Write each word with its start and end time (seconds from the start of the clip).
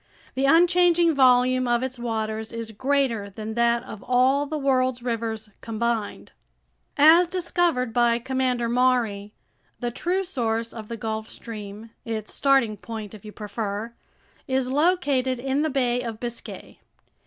The 0.33 0.45
unchanging 0.45 1.13
volume 1.13 1.67
of 1.67 1.83
its 1.83 1.99
waters 1.99 2.51
is 2.51 2.71
greater 2.71 3.29
than 3.29 3.53
that 3.53 3.83
of 3.83 4.01
all 4.01 4.47
the 4.47 4.57
world's 4.57 5.03
rivers 5.03 5.51
combined. 5.61 6.31
As 6.97 7.27
discovered 7.27 7.93
by 7.93 8.17
Commander 8.17 8.67
Maury, 8.67 9.35
the 9.79 9.91
true 9.91 10.23
source 10.23 10.73
of 10.73 10.87
the 10.87 10.97
Gulf 10.97 11.29
Stream, 11.29 11.91
its 12.03 12.33
starting 12.33 12.77
point, 12.77 13.13
if 13.13 13.23
you 13.23 13.31
prefer, 13.31 13.93
is 14.47 14.71
located 14.71 15.39
in 15.39 15.61
the 15.61 15.69
Bay 15.69 16.01
of 16.01 16.19
Biscay. 16.19 16.79